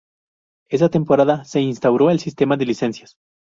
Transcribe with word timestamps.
Esa 0.71 0.89
temporada 0.89 1.45
se 1.45 1.61
instauró 1.61 2.09
el 2.09 2.19
sistema 2.19 2.57
de 2.57 2.65
licencias. 2.65 3.17